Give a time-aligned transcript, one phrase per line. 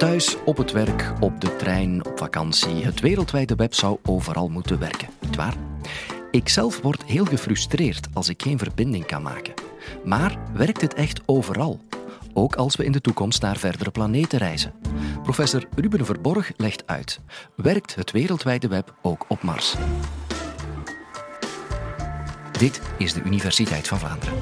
[0.00, 2.84] Thuis, op het werk, op de trein, op vakantie.
[2.84, 5.54] Het wereldwijde web zou overal moeten werken, niet waar?
[6.30, 9.54] Ik zelf word heel gefrustreerd als ik geen verbinding kan maken.
[10.04, 11.80] Maar werkt het echt overal?
[12.32, 14.72] Ook als we in de toekomst naar verdere planeten reizen.
[15.22, 17.20] Professor Ruben Verborg legt uit.
[17.56, 19.74] Werkt het wereldwijde web ook op Mars?
[22.58, 24.34] Dit is de Universiteit van Vlaanderen.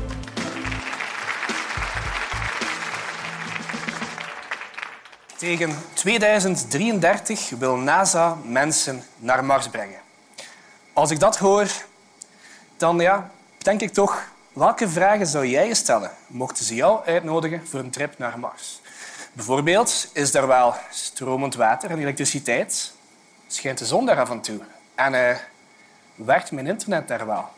[5.38, 10.00] Tegen 2033 wil NASA mensen naar Mars brengen.
[10.92, 11.66] Als ik dat hoor,
[12.76, 17.80] dan ja, denk ik toch, welke vragen zou jij stellen mochten ze jou uitnodigen voor
[17.80, 18.80] een trip naar Mars?
[19.32, 22.92] Bijvoorbeeld, is er wel stromend water en elektriciteit?
[23.46, 24.60] Schijnt de zon daar af en toe?
[24.94, 25.36] En uh,
[26.14, 27.48] werkt mijn internet daar wel?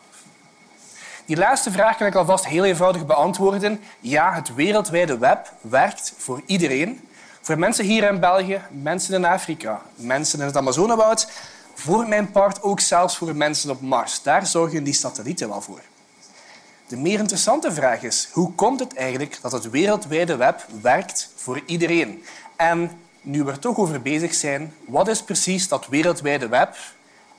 [1.25, 3.83] Die laatste vraag kan ik alvast heel eenvoudig beantwoorden.
[3.99, 7.09] Ja, het wereldwijde web werkt voor iedereen.
[7.41, 11.27] Voor mensen hier in België, mensen in Afrika, mensen in het Amazonewoud,
[11.73, 14.21] voor mijn part ook zelfs voor mensen op Mars.
[14.21, 15.81] Daar zorgen die satellieten wel voor.
[16.87, 21.61] De meer interessante vraag is, hoe komt het eigenlijk dat het wereldwijde web werkt voor
[21.65, 22.23] iedereen?
[22.55, 26.75] En nu we er toch over bezig zijn, wat is precies dat wereldwijde web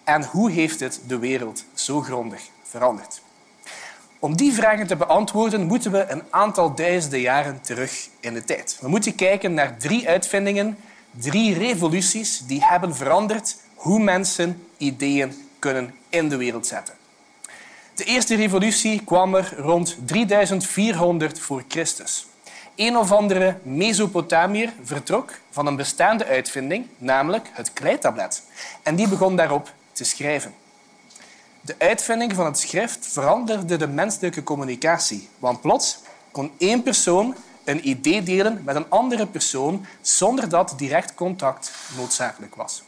[0.05, 3.23] en hoe heeft het de wereld zo grondig veranderd?
[4.23, 8.79] Om die vragen te beantwoorden moeten we een aantal duizenden jaren terug in de tijd.
[8.81, 10.79] We moeten kijken naar drie uitvindingen,
[11.11, 16.95] drie revoluties die hebben veranderd hoe mensen ideeën kunnen in de wereld zetten.
[17.95, 22.27] De eerste revolutie kwam er rond 3400 voor Christus.
[22.77, 28.43] Een of andere Mesopotamiër vertrok van een bestaande uitvinding, namelijk het kleitablet.
[28.83, 30.55] En die begon daarop te schrijven.
[31.65, 35.29] De uitvinding van het schrift veranderde de menselijke communicatie.
[35.39, 35.99] Want plots
[36.31, 42.55] kon één persoon een idee delen met een andere persoon zonder dat direct contact noodzakelijk
[42.55, 42.83] was.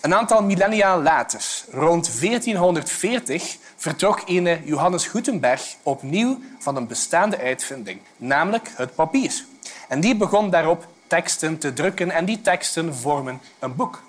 [0.00, 8.00] Een aantal millennia later, rond 1440, vertrok ene Johannes Gutenberg opnieuw van een bestaande uitvinding,
[8.16, 9.44] namelijk het papier.
[9.88, 14.02] En die begon daarop teksten te drukken en die teksten vormen een boek.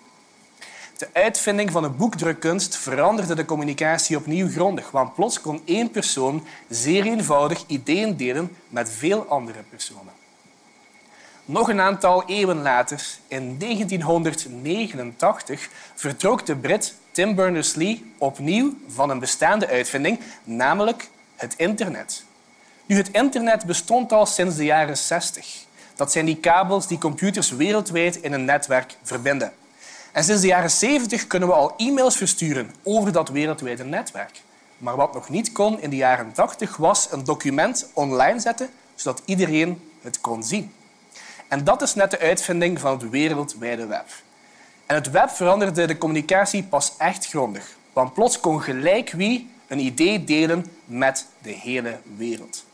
[1.02, 6.46] De uitvinding van de boekdrukkunst veranderde de communicatie opnieuw grondig, want plots kon één persoon
[6.70, 10.14] zeer eenvoudig ideeën delen met veel andere personen.
[11.46, 19.20] Nog een aantal eeuwen later, in 1989, vertrok de Brit Tim Berners-Lee opnieuw van een
[19.20, 22.24] bestaande uitvinding, namelijk het internet.
[22.86, 25.66] Nu, het internet bestond al sinds de jaren 60.
[25.96, 29.54] Dat zijn die kabels die computers wereldwijd in een netwerk verbinden.
[30.12, 34.42] En sinds de jaren 70 kunnen we al e-mails versturen over dat wereldwijde netwerk.
[34.78, 39.22] Maar wat nog niet kon in de jaren 80 was een document online zetten zodat
[39.26, 40.74] iedereen het kon zien.
[41.48, 44.08] En dat is net de uitvinding van het wereldwijde web.
[44.86, 47.76] En het web veranderde de communicatie pas echt grondig.
[47.94, 52.66] Want plots kon gelijk wie een idee delen met de hele wereld.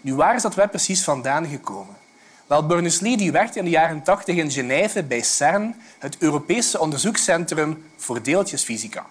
[0.00, 1.96] Nu, waar is dat web precies vandaan gekomen?
[2.46, 7.84] Wel, Berners-Lee die werkte in de jaren 80 in Genève bij CERN, het Europese onderzoekscentrum
[7.96, 9.06] voor deeltjesfysica.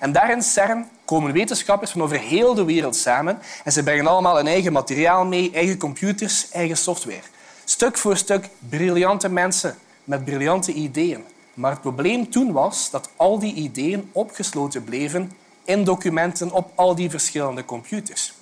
[0.00, 4.06] En daar in CERN komen wetenschappers van over heel de wereld samen en ze brengen
[4.06, 7.22] allemaal een eigen materiaal mee, eigen computers, eigen software.
[7.64, 11.24] Stuk voor stuk briljante mensen met briljante ideeën.
[11.54, 15.32] Maar het probleem toen was dat al die ideeën opgesloten bleven
[15.64, 18.32] in documenten op al die verschillende computers.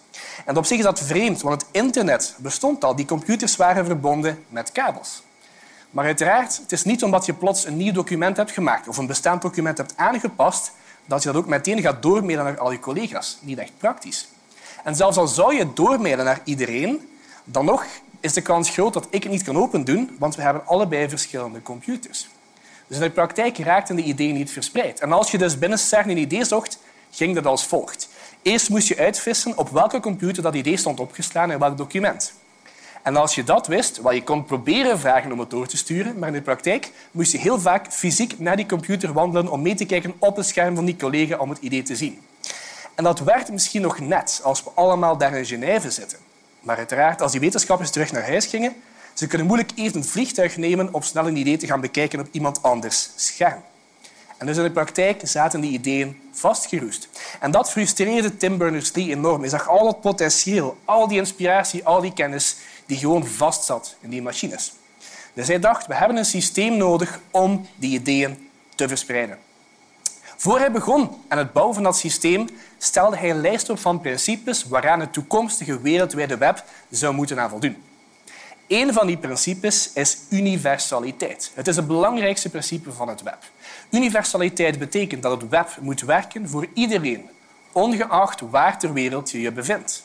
[0.44, 2.96] En op zich is dat vreemd, want het internet bestond al.
[2.96, 5.22] Die computers waren verbonden met kabels.
[5.90, 9.06] Maar uiteraard, het is niet omdat je plots een nieuw document hebt gemaakt of een
[9.06, 10.72] bestaand document hebt aangepast,
[11.06, 13.38] dat je dat ook meteen gaat doormailen naar al je collega's.
[13.40, 14.28] Niet echt praktisch.
[14.84, 17.08] En zelfs al zou je doormailen naar iedereen,
[17.44, 17.84] dan nog
[18.20, 21.62] is de kans groot dat ik het niet kan opendoen, want we hebben allebei verschillende
[21.62, 22.28] computers.
[22.86, 25.00] Dus in de praktijk raakten de ideeën niet verspreid.
[25.00, 26.78] En als je dus binnen CERN een idee zocht,
[27.10, 28.08] ging dat als volgt.
[28.42, 32.32] Eerst moest je uitvissen op welke computer dat idee stond opgeslagen in welk document.
[33.02, 36.18] En als je dat wist, wel, je kon proberen vragen om het door te sturen,
[36.18, 39.74] maar in de praktijk moest je heel vaak fysiek naar die computer wandelen om mee
[39.74, 42.20] te kijken op het scherm van die collega om het idee te zien.
[42.94, 46.18] En dat werkt misschien nog net als we allemaal daar in Genève zitten.
[46.60, 48.74] Maar uiteraard, als die wetenschappers terug naar huis gingen,
[49.14, 52.28] ze kunnen moeilijk even een vliegtuig nemen om snel een idee te gaan bekijken op
[52.30, 53.62] iemand anders scherm.
[54.40, 57.08] En dus in de praktijk zaten die ideeën vastgeroest.
[57.40, 59.40] En dat frustreerde Tim Berners-Lee enorm.
[59.40, 62.56] Hij zag al dat potentieel, al die inspiratie, al die kennis
[62.86, 64.72] die gewoon vastzat in die machines.
[65.32, 69.38] Dus hij dacht, we hebben een systeem nodig om die ideeën te verspreiden.
[70.36, 72.48] Voor hij begon aan het bouwen van dat systeem,
[72.78, 77.50] stelde hij een lijst op van principes waaraan het toekomstige wereldwijde web zou moeten aan
[77.50, 77.89] voldoen.
[78.70, 81.50] Een van die principes is universaliteit.
[81.54, 83.38] Het is het belangrijkste principe van het web.
[83.90, 87.30] Universaliteit betekent dat het web moet werken voor iedereen,
[87.72, 90.04] ongeacht waar ter wereld je je bevindt.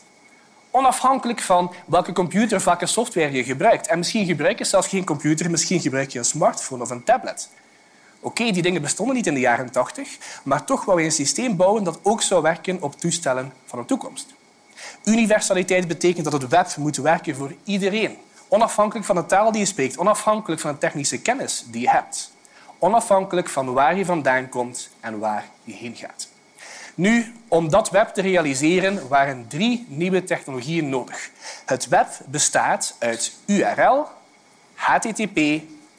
[0.70, 3.86] Onafhankelijk van welke computer welke software je gebruikt.
[3.86, 7.48] En misschien gebruik je zelfs geen computer, misschien gebruik je een smartphone of een tablet.
[8.20, 10.08] Oké, die dingen bestonden niet in de jaren 80,
[10.42, 13.84] maar toch wou je een systeem bouwen dat ook zou werken op toestellen van de
[13.84, 14.34] toekomst.
[15.04, 18.16] Universaliteit betekent dat het web moet werken voor iedereen,
[18.48, 22.32] onafhankelijk van de taal die je spreekt, onafhankelijk van de technische kennis die je hebt,
[22.78, 26.28] onafhankelijk van waar je vandaan komt en waar je heen gaat.
[26.94, 31.30] Nu, om dat web te realiseren waren drie nieuwe technologieën nodig.
[31.66, 34.06] Het web bestaat uit URL,
[34.74, 35.36] HTTP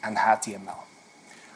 [0.00, 0.86] en HTML.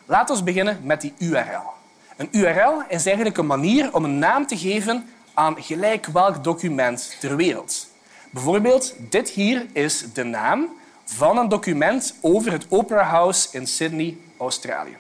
[0.05, 1.73] Laten we beginnen met die URL.
[2.17, 7.17] Een URL is eigenlijk een manier om een naam te geven aan gelijk welk document
[7.21, 7.89] ter wereld.
[8.31, 10.69] Bijvoorbeeld, dit hier is de naam
[11.15, 14.97] van een document over het Opera House in Sydney, Australië.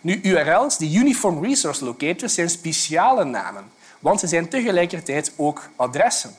[0.00, 3.64] Nu, URL's, die Uniform Resource Locators, zijn speciale namen,
[3.98, 6.36] want ze zijn tegelijkertijd ook adressen.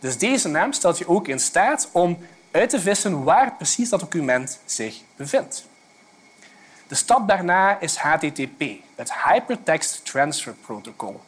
[0.00, 2.18] Dus deze naam stelt je ook in staat om
[2.50, 5.66] uit te vissen waar precies dat document zich bevindt.
[6.86, 8.62] De stap daarna is HTTP,
[8.94, 11.20] het Hypertext Transfer Protocol.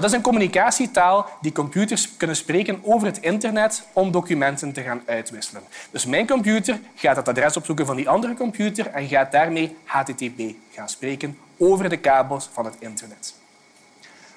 [0.00, 5.02] Dat is een communicatietaal die computers kunnen spreken over het internet om documenten te gaan
[5.06, 5.62] uitwisselen.
[5.90, 10.40] Dus mijn computer gaat het adres opzoeken van die andere computer en gaat daarmee HTTP
[10.72, 13.34] gaan spreken over de kabels van het internet.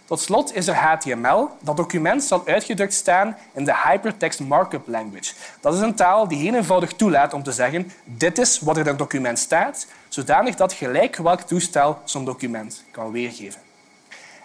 [0.06, 1.50] Tot slot is er HTML.
[1.60, 5.34] Dat document zal uitgedrukt staan in de Hypertext Markup Language.
[5.60, 8.82] Dat is een taal die heel eenvoudig toelaat om te zeggen dit is wat er
[8.82, 13.71] in het document staat, zodanig dat gelijk welk toestel zo'n document kan weergeven.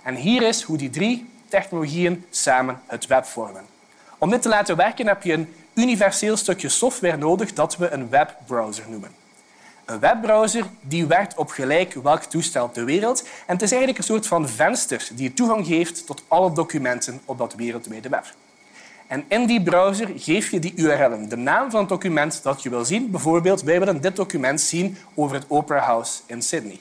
[0.06, 3.64] En hier is hoe die drie technologieën samen het web vormen.
[4.18, 8.10] Om dit te laten werken heb je een universeel stukje software nodig dat we een
[8.10, 9.10] webbrowser noemen.
[9.84, 13.22] Een webbrowser die werkt op gelijk welk toestel ter wereld.
[13.46, 17.38] En het is eigenlijk een soort van venster die toegang geeft tot alle documenten op
[17.38, 18.34] dat wereldwijde web.
[19.06, 22.70] En in die browser geef je die URL'en, de naam van het document dat je
[22.70, 23.10] wil zien.
[23.10, 26.78] Bijvoorbeeld, wij willen dit document zien over het Opera House in Sydney.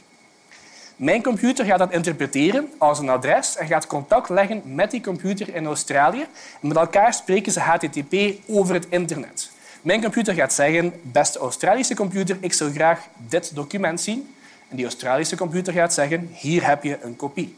[0.95, 5.55] Mijn computer gaat dat interpreteren als een adres en gaat contact leggen met die computer
[5.55, 6.25] in Australië.
[6.61, 8.15] En met elkaar spreken ze HTTP
[8.47, 9.51] over het internet.
[9.81, 14.35] Mijn computer gaat zeggen, beste Australische computer, ik zou graag dit document zien.
[14.69, 17.55] En die Australische computer gaat zeggen, hier heb je een kopie.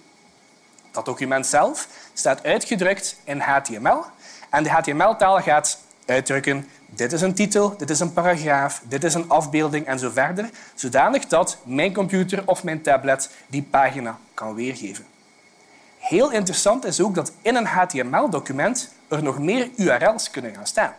[0.92, 4.04] Dat document zelf staat uitgedrukt in HTML.
[4.50, 9.14] En de HTML-taal gaat uitdrukken, dit is een titel, dit is een paragraaf, dit is
[9.14, 14.56] een afbeelding en zo verder, zodanig dat mijn computer of mijn tablet die pagina kan
[14.56, 15.06] weergeven.
[15.98, 20.94] Heel interessant is ook dat in een HTML-document er nog meer URL's kunnen gaan staan.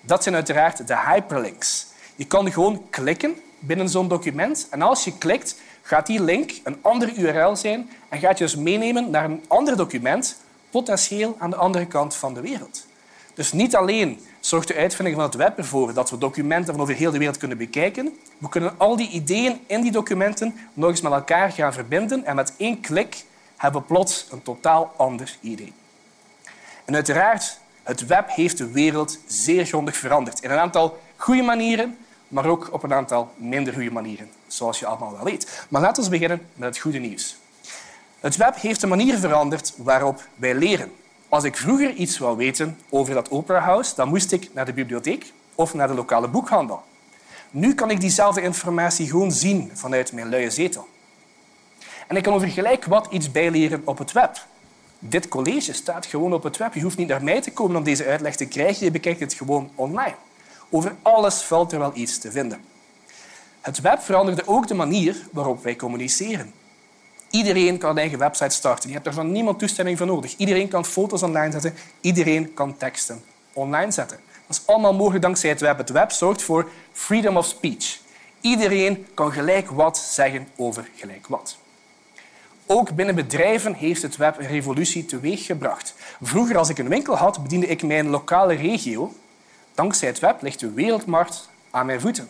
[0.00, 1.86] Dat zijn uiteraard de hyperlinks.
[2.16, 6.78] Je kan gewoon klikken binnen zo'n document en als je klikt, gaat die link een
[6.82, 10.40] andere URL zijn en gaat je dus meenemen naar een ander document,
[10.70, 12.86] potentieel aan de andere kant van de wereld.
[13.34, 16.94] Dus niet alleen zorgt de uitvinding van het web ervoor dat we documenten van over
[16.94, 21.00] heel de wereld kunnen bekijken, we kunnen al die ideeën in die documenten nog eens
[21.00, 23.24] met elkaar gaan verbinden en met één klik
[23.56, 25.72] hebben we plots een totaal ander idee.
[26.84, 30.40] En uiteraard het web heeft de wereld zeer grondig veranderd.
[30.40, 34.86] In een aantal goede manieren, maar ook op een aantal minder goede manieren, zoals je
[34.86, 35.64] allemaal wel weet.
[35.68, 37.36] Maar laten we beginnen met het goede nieuws.
[38.20, 40.92] Het web heeft de manier veranderd waarop wij leren.
[41.28, 44.72] Als ik vroeger iets wou weten over dat Opera House, dan moest ik naar de
[44.72, 46.82] bibliotheek of naar de lokale boekhandel.
[47.50, 50.88] Nu kan ik diezelfde informatie gewoon zien vanuit mijn luie zetel.
[52.06, 54.46] En ik kan over gelijk wat iets bijleren op het web.
[54.98, 56.74] Dit college staat gewoon op het web.
[56.74, 58.84] Je hoeft niet naar mij te komen om deze uitleg te krijgen.
[58.84, 60.14] Je bekijkt het gewoon online.
[60.70, 62.60] Over alles valt er wel iets te vinden.
[63.60, 66.52] Het web veranderde ook de manier waarop wij communiceren.
[67.30, 68.88] Iedereen kan een eigen website starten.
[68.88, 70.34] Je hebt er van niemand toestemming voor nodig.
[70.36, 71.74] Iedereen kan foto's online zetten.
[72.00, 74.18] Iedereen kan teksten online zetten.
[74.46, 75.78] Dat is allemaal mogelijk dankzij het web.
[75.78, 77.98] Het web zorgt voor freedom of speech.
[78.40, 81.56] Iedereen kan gelijk wat zeggen over gelijk wat.
[82.66, 85.94] Ook binnen bedrijven heeft het web een revolutie teweeggebracht.
[86.20, 89.12] Vroeger, als ik een winkel had, bediende ik mijn lokale regio.
[89.74, 92.28] Dankzij het web ligt de wereldmarkt aan mijn voeten.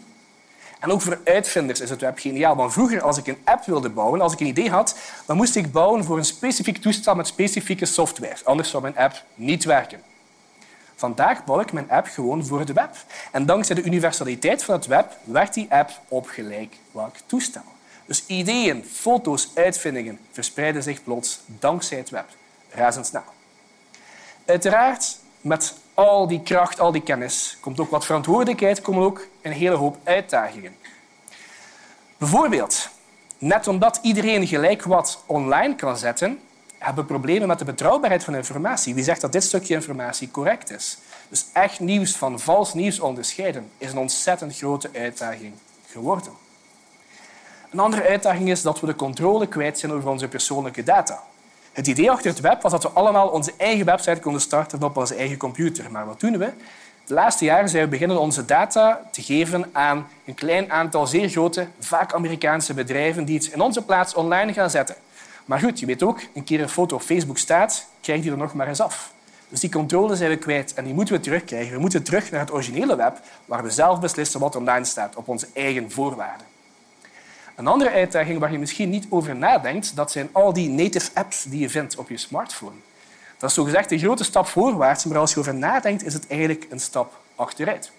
[0.79, 2.57] En ook voor uitvinders is het web geniaal.
[2.57, 5.57] Want vroeger, als ik een app wilde bouwen, als ik een idee had, dan moest
[5.57, 8.37] ik bouwen voor een specifiek toestel met specifieke software.
[8.45, 10.03] Anders zou mijn app niet werken.
[10.95, 12.91] Vandaag bouw ik mijn app gewoon voor het web.
[13.33, 17.63] En dankzij de universaliteit van het web werkt die app op gelijk welk toestel.
[18.07, 22.27] Dus ideeën, foto's, uitvindingen verspreiden zich plots dankzij het web
[22.71, 23.23] razendsnel.
[24.45, 29.53] Uiteraard, met al die kracht, al die kennis, komt ook wat verantwoordelijkheid, komen ook een
[29.53, 30.77] hele hoop uitdagingen.
[32.17, 32.89] Bijvoorbeeld,
[33.39, 36.41] net omdat iedereen gelijk wat online kan zetten,
[36.79, 38.95] hebben we problemen met de betrouwbaarheid van informatie.
[38.95, 40.99] Wie zegt dat dit stukje informatie correct is?
[41.29, 45.53] Dus echt nieuws van vals nieuws onderscheiden is een ontzettend grote uitdaging
[45.91, 46.33] geworden.
[47.71, 51.23] Een andere uitdaging is dat we de controle kwijt zijn over onze persoonlijke data.
[51.79, 54.97] Het idee achter het web was dat we allemaal onze eigen website konden starten op
[54.97, 55.91] onze eigen computer.
[55.91, 56.51] Maar wat doen we?
[57.05, 61.29] De laatste jaren zijn we beginnen onze data te geven aan een klein aantal zeer
[61.29, 64.95] grote, vaak Amerikaanse bedrijven die iets in onze plaats online gaan zetten.
[65.45, 68.37] Maar goed, je weet ook, een keer een foto op Facebook staat, krijg je er
[68.37, 69.13] nog maar eens af.
[69.49, 71.75] Dus die controle zijn we kwijt en die moeten we terugkrijgen.
[71.75, 75.29] We moeten terug naar het originele web, waar we zelf beslissen wat online staat, op
[75.29, 76.47] onze eigen voorwaarden.
[77.59, 81.45] Een andere uitdaging waar je misschien niet over nadenkt, dat zijn al die native apps
[81.45, 82.77] die je vindt op je smartphone.
[83.39, 86.67] Dat is zogezegd een grote stap voorwaarts, maar als je over nadenkt, is het eigenlijk
[86.71, 87.91] een stap achteruit.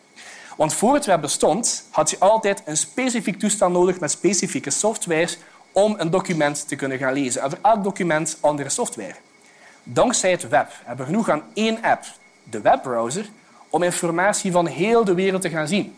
[0.58, 5.30] Want voor het web bestond, had je altijd een specifiek toestel nodig met specifieke software
[5.72, 7.42] om een document te kunnen gaan lezen.
[7.42, 9.16] En voor elk document andere software.
[9.84, 12.06] Dankzij het web hebben we genoeg aan één app,
[12.44, 13.30] de webbrowser,
[13.70, 15.96] om informatie van heel de wereld te gaan zien.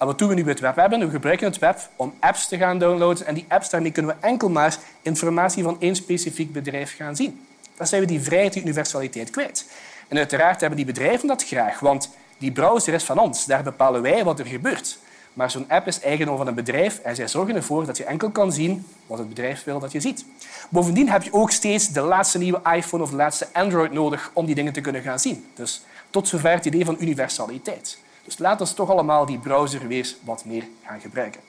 [0.00, 1.00] En wat doen we nu met het web hebben?
[1.00, 3.26] We gebruiken het web om apps te gaan downloaden.
[3.26, 7.46] En die apps, daarmee kunnen we enkel maar informatie van één specifiek bedrijf gaan zien.
[7.76, 9.66] Dan zijn we die vrijheid, die universaliteit kwijt.
[10.08, 13.44] En uiteraard hebben die bedrijven dat graag, want die browser is van ons.
[13.44, 14.98] Daar bepalen wij wat er gebeurt.
[15.32, 18.30] Maar zo'n app is eigendom van een bedrijf en zij zorgen ervoor dat je enkel
[18.30, 20.24] kan zien wat het bedrijf wil dat je ziet.
[20.68, 24.46] Bovendien heb je ook steeds de laatste nieuwe iPhone of de laatste Android nodig om
[24.46, 25.46] die dingen te kunnen gaan zien.
[25.54, 27.98] Dus tot zover het idee van universaliteit.
[28.24, 31.40] Dus laten we toch allemaal die browser weer wat meer gaan gebruiken.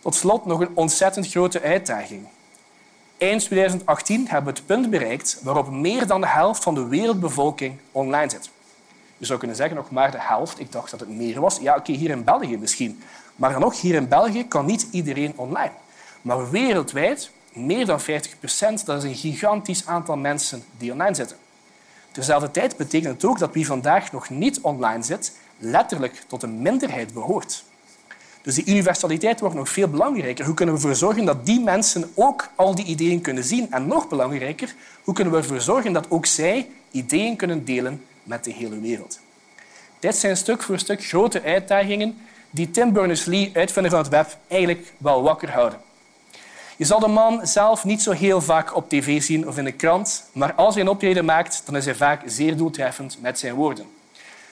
[0.00, 2.26] Tot slot nog een ontzettend grote uitdaging.
[3.18, 7.78] Eind 2018 hebben we het punt bereikt waarop meer dan de helft van de wereldbevolking
[7.92, 8.50] online zit.
[9.18, 10.60] Je zou kunnen zeggen nog maar de helft.
[10.60, 11.58] Ik dacht dat het meer was.
[11.58, 13.02] Ja, oké, hier in België misschien.
[13.36, 15.72] Maar dan ook hier in België kan niet iedereen online.
[16.22, 21.36] Maar wereldwijd, meer dan 50 procent, dat is een gigantisch aantal mensen die online zitten.
[22.16, 26.62] Terzelfde tijd betekent het ook dat wie vandaag nog niet online zit, letterlijk tot een
[26.62, 27.64] minderheid behoort.
[28.42, 30.44] Dus die universaliteit wordt nog veel belangrijker.
[30.44, 33.70] Hoe kunnen we ervoor zorgen dat die mensen ook al die ideeën kunnen zien?
[33.70, 38.44] En nog belangrijker, hoe kunnen we ervoor zorgen dat ook zij ideeën kunnen delen met
[38.44, 39.20] de hele wereld?
[39.98, 42.18] Dit zijn stuk voor stuk grote uitdagingen
[42.50, 45.80] die Tim Berners-Lee, uitvinder van het web, eigenlijk wel wakker houden.
[46.76, 49.72] Je zal de man zelf niet zo heel vaak op tv zien of in de
[49.72, 53.54] krant, maar als hij een optreden maakt, dan is hij vaak zeer doeltreffend met zijn
[53.54, 53.86] woorden.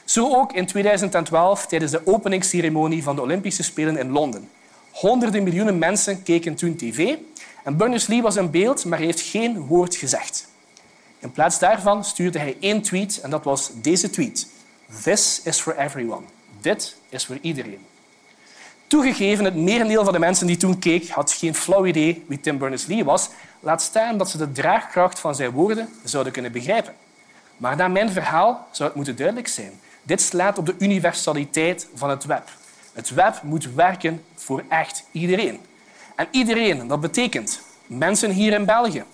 [0.05, 4.49] Zo ook in 2012 tijdens de openingsceremonie van de Olympische Spelen in Londen.
[4.91, 7.17] Honderden miljoenen mensen keken toen tv
[7.65, 10.49] en Berners-Lee was in beeld, maar heeft geen woord gezegd.
[11.19, 14.49] In plaats daarvan stuurde hij één tweet en dat was deze tweet.
[15.03, 16.27] This is for everyone.
[16.61, 17.87] Dit is voor iedereen.
[18.87, 22.59] Toegegeven, het merendeel van de mensen die toen keek had geen flauw idee wie Tim
[22.59, 23.29] Berners-Lee was,
[23.61, 26.95] laat staan dat ze de draagkracht van zijn woorden zouden kunnen begrijpen.
[27.57, 29.73] Maar na mijn verhaal zou het moeten duidelijk zijn.
[30.03, 32.49] Dit slaat op de universaliteit van het web.
[32.93, 35.61] Het web moet werken voor echt iedereen.
[36.17, 39.05] En iedereen, dat betekent mensen hier in België,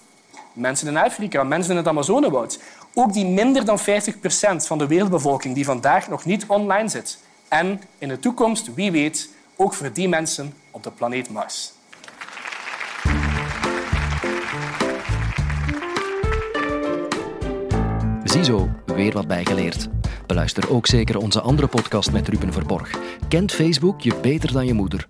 [0.52, 2.60] mensen in Afrika, mensen in het Amazonewoud,
[2.94, 7.18] ook die minder dan 50 procent van de wereldbevolking die vandaag nog niet online zit.
[7.48, 9.28] En in de toekomst, wie weet,
[9.60, 11.72] ook voor die mensen op de planeet Mars.
[18.24, 19.88] Ziezo, weer wat bijgeleerd.
[20.26, 22.98] Beluister ook zeker onze andere podcast met Ruben Verborg.
[23.28, 25.08] Kent Facebook je beter dan je moeder?